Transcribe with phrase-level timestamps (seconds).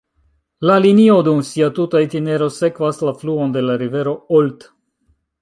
[0.69, 4.69] La linio dum sia tuta itinero sekvas la fluon de la rivero Olt.